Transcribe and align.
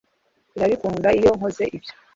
Irabikunda 0.55 1.07
iyo 1.19 1.29
nkoze 1.37 1.63
ibyo 1.75 1.93